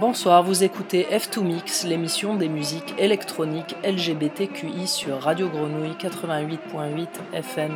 [0.00, 7.72] Bonsoir, vous écoutez F2 Mix, l'émission des musiques électroniques LGBTQI sur Radio Grenouille 88.8 FM.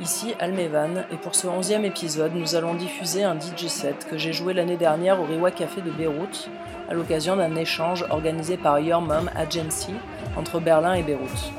[0.00, 4.32] Ici Almevan, et pour ce onzième épisode, nous allons diffuser un DJ set que j'ai
[4.32, 6.50] joué l'année dernière au Riwa Café de Beyrouth,
[6.90, 9.94] à l'occasion d'un échange organisé par Your Mom Agency
[10.36, 11.52] entre Berlin et Beyrouth.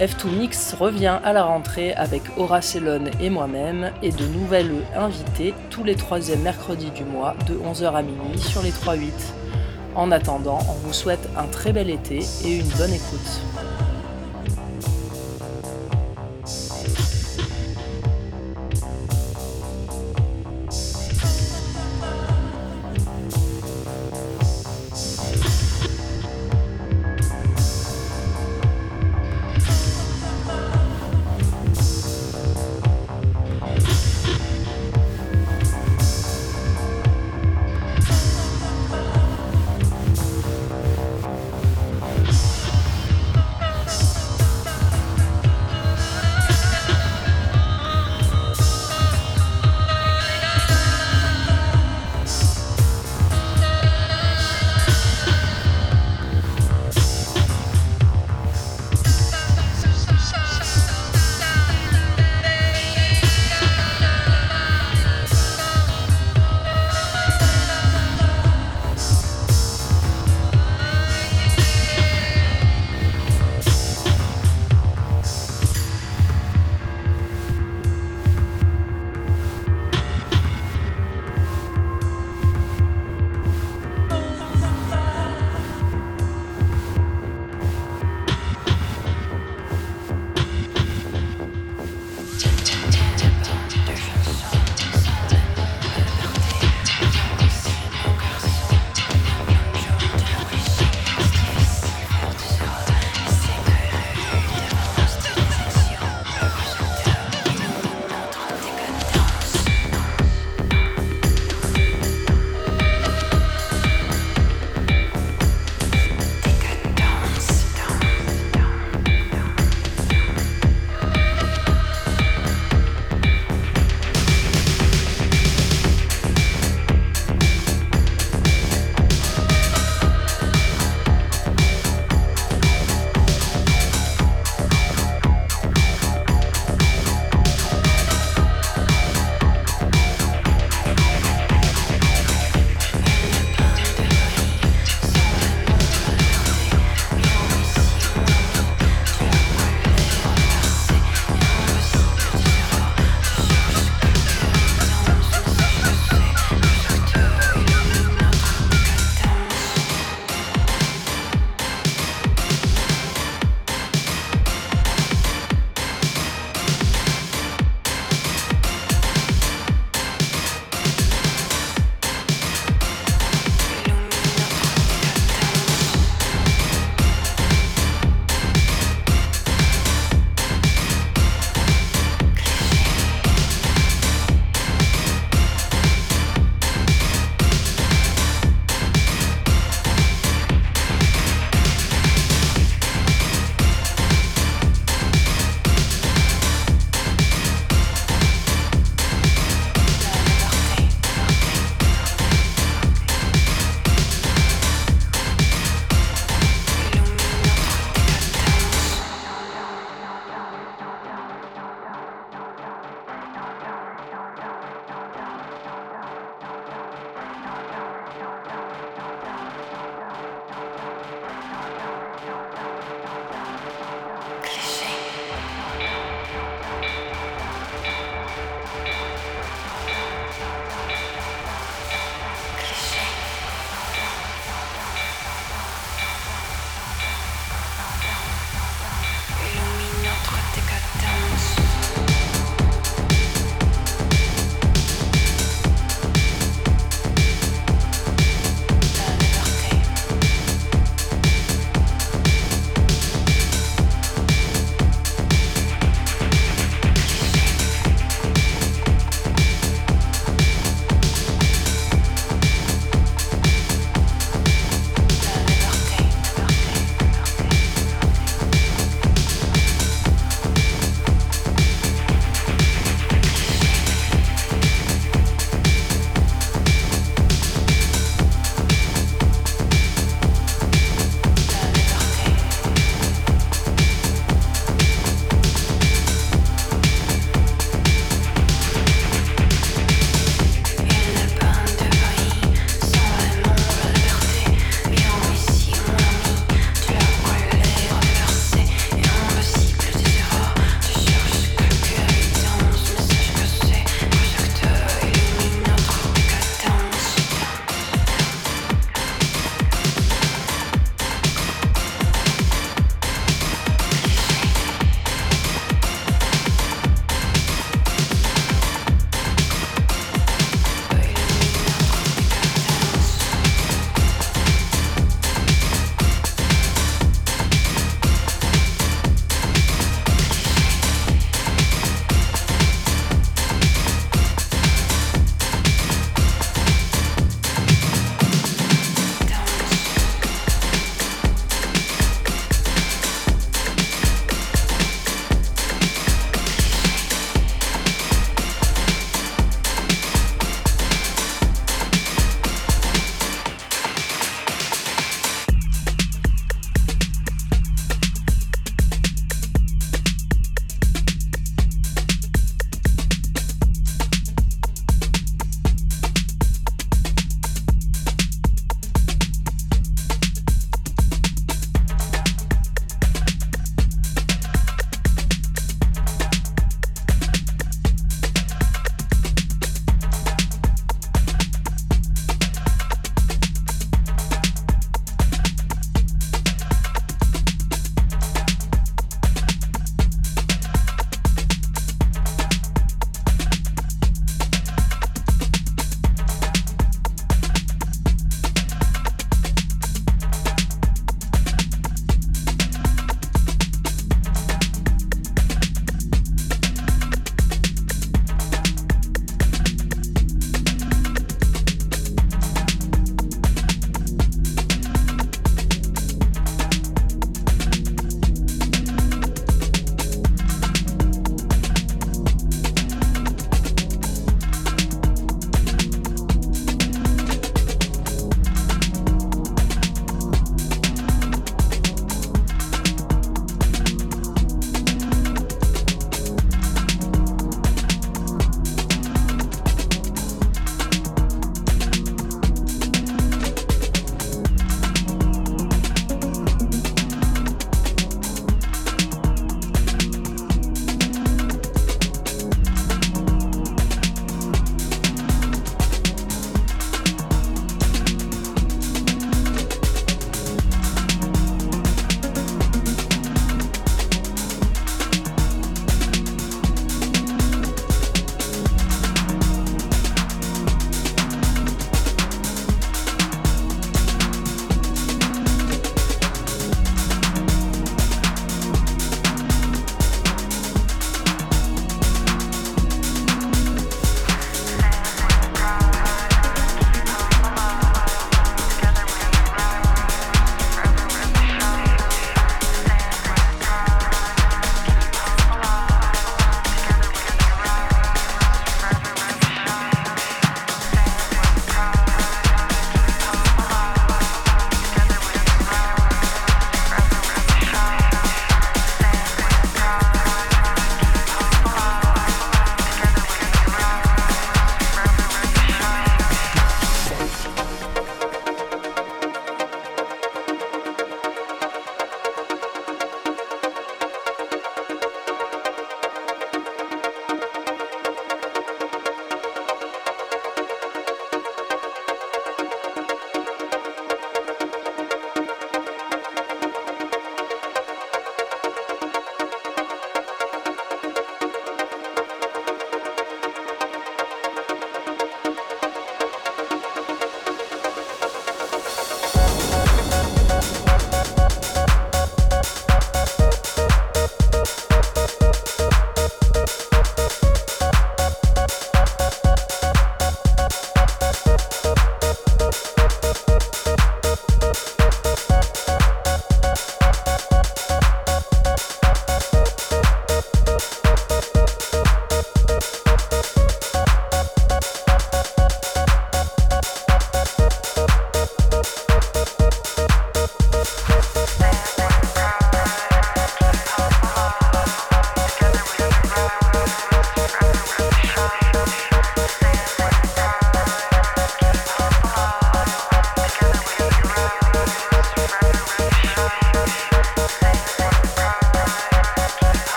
[0.00, 5.54] F2 Mix revient à la rentrée avec Aura Cellone et moi-même et de nouvelles invités
[5.70, 9.10] tous les troisièmes mercredis du mois de 11h à minuit sur les 3-8.
[9.94, 13.40] En attendant, on vous souhaite un très bel été et une bonne écoute.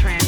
[0.00, 0.25] trans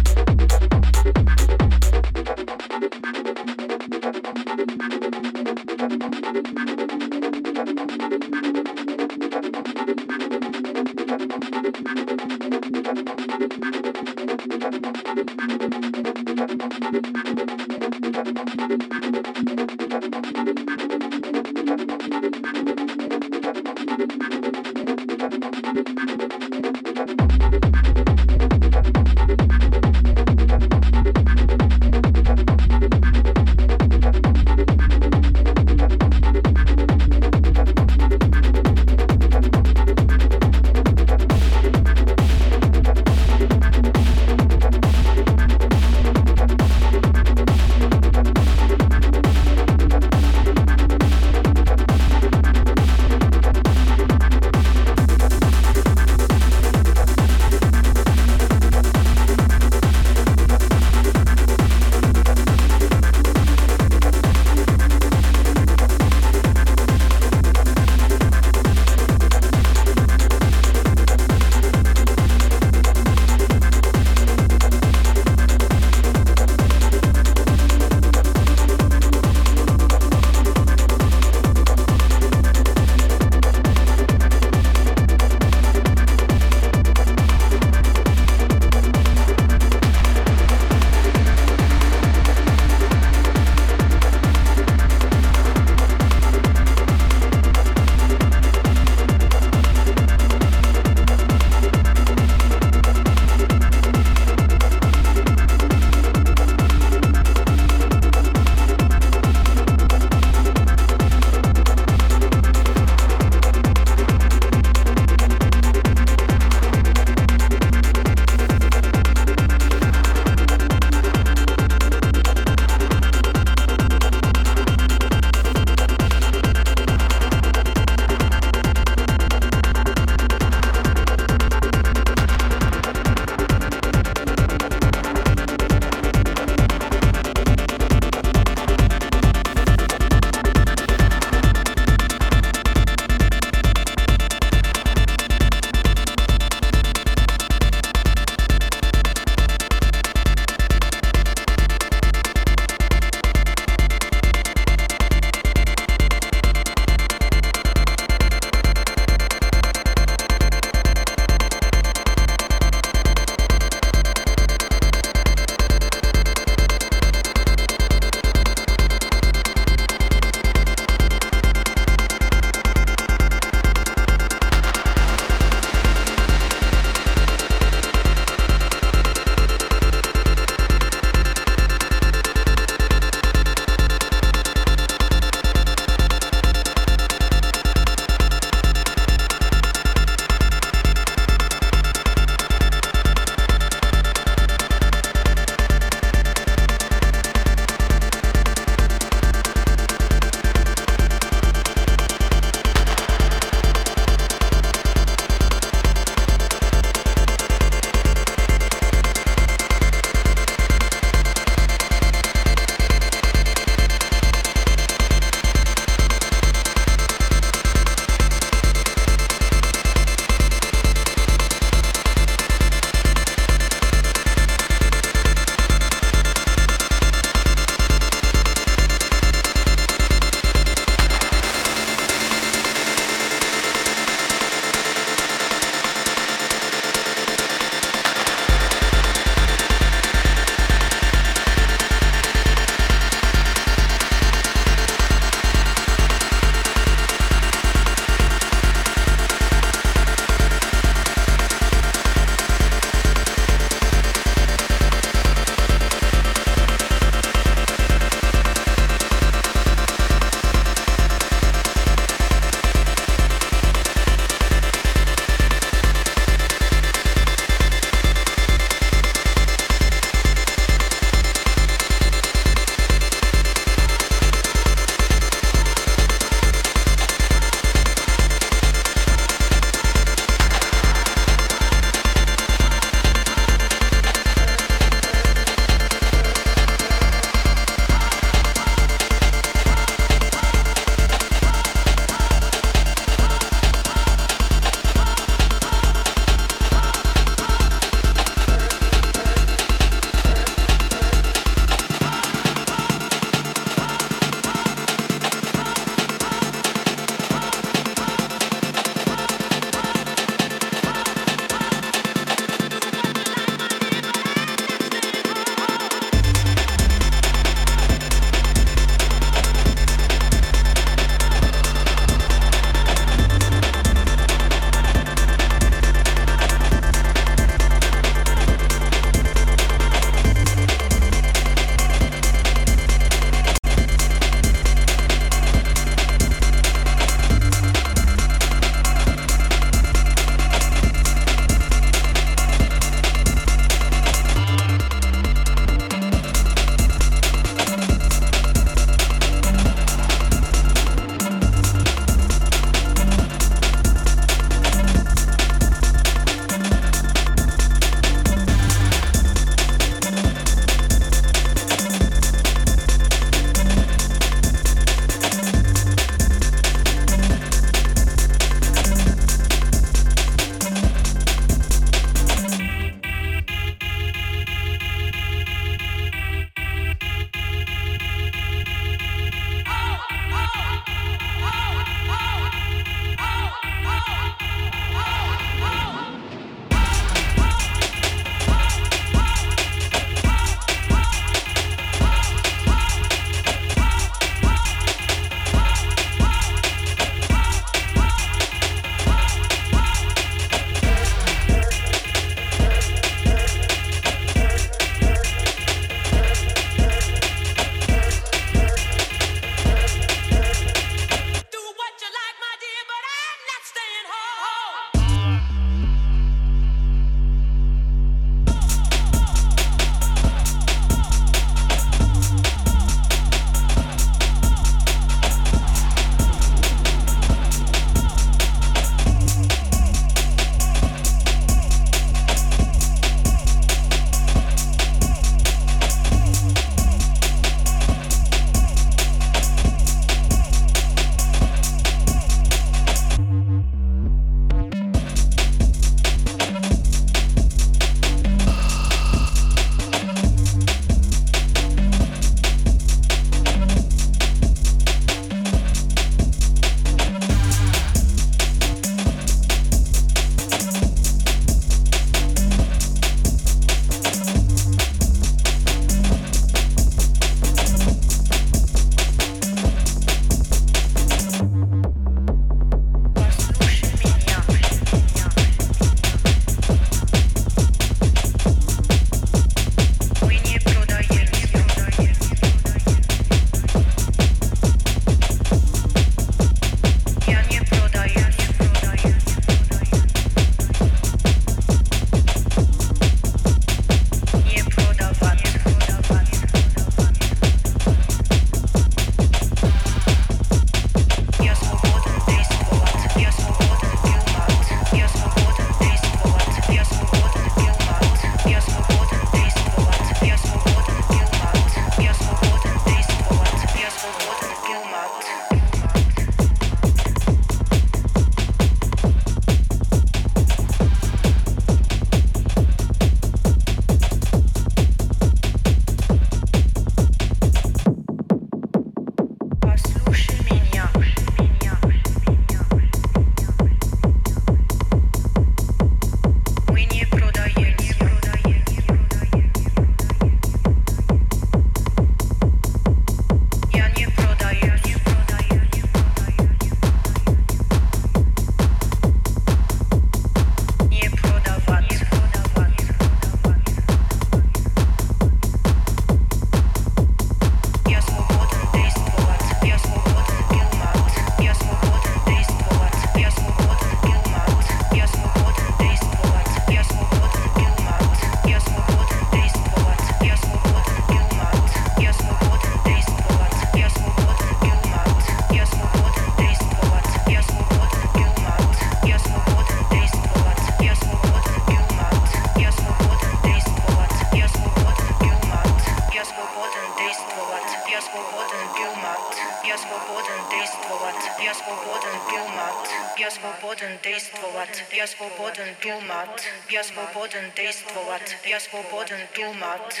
[598.42, 600.00] Jag ja swobodę dumat.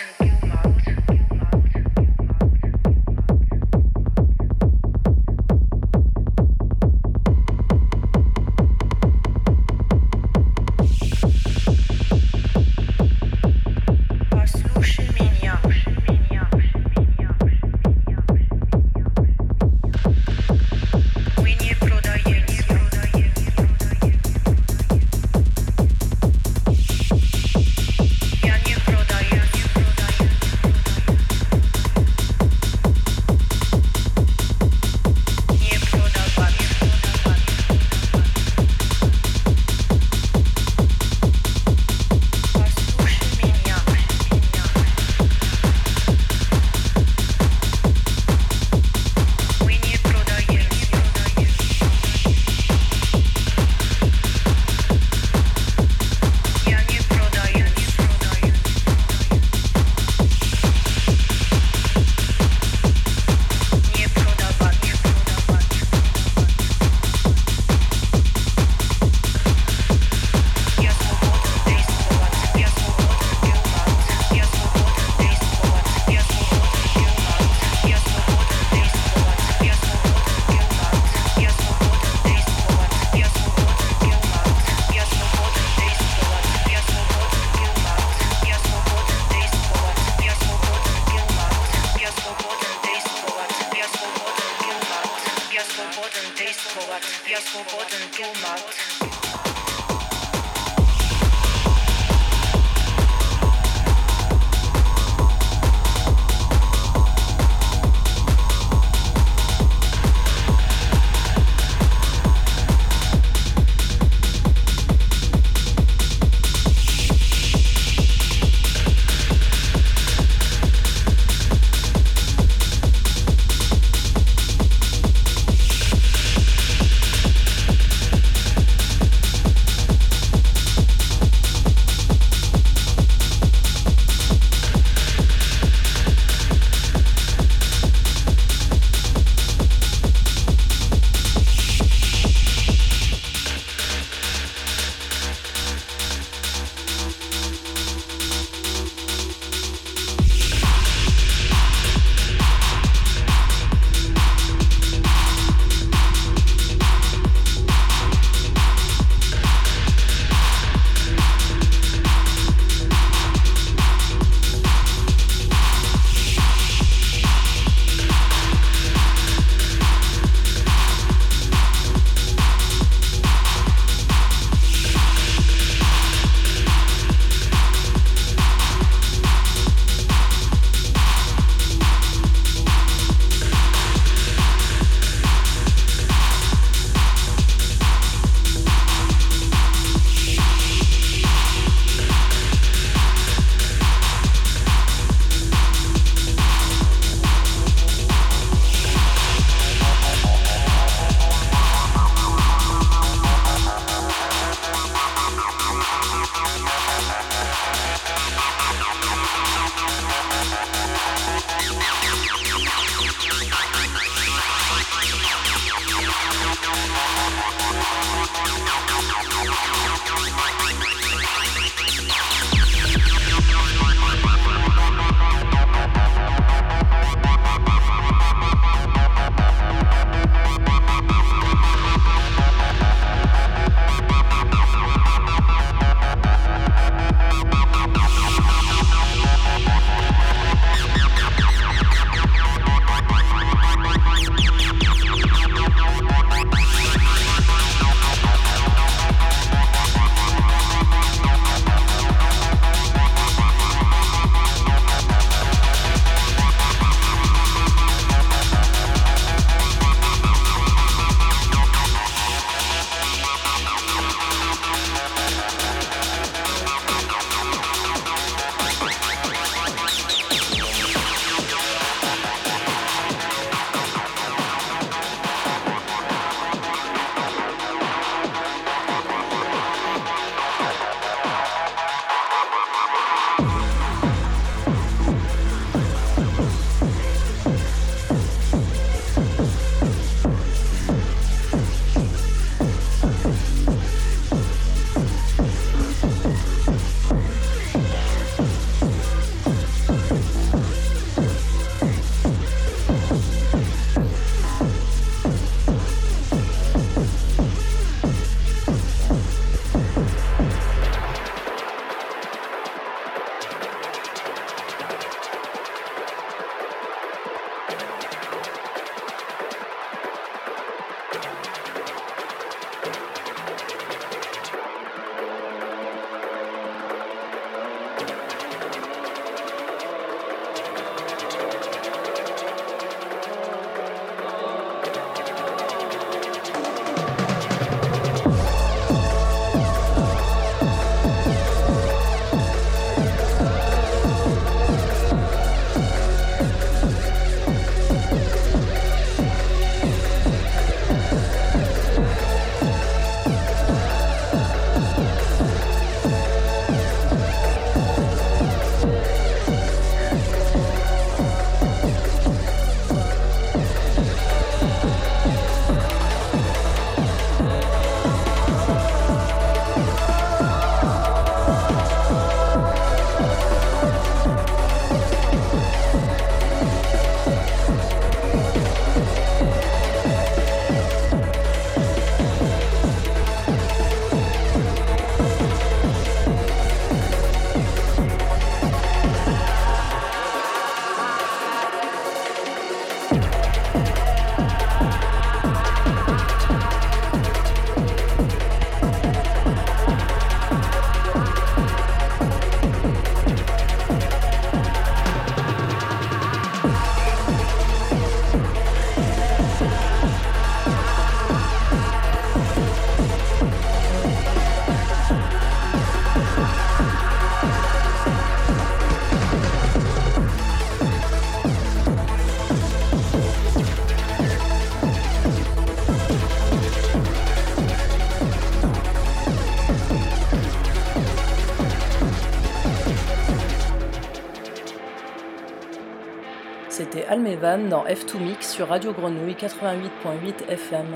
[437.40, 440.86] Dans F2 Mix sur Radio Grenouille 88.8 FM.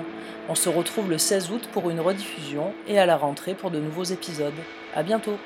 [0.49, 3.78] On se retrouve le 16 août pour une rediffusion et à la rentrée pour de
[3.78, 4.53] nouveaux épisodes.
[4.93, 5.38] À bientôt!